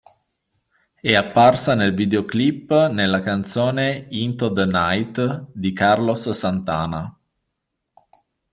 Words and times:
È 0.99 1.13
apparsa 1.13 1.75
nel 1.75 1.93
videoclip 1.93 2.87
nella 2.87 3.19
canzone 3.19 4.07
"Into 4.09 4.51
the 4.51 4.65
Night" 4.65 5.45
di 5.53 5.73
Carlos 5.73 6.27
Santana. 6.31 7.15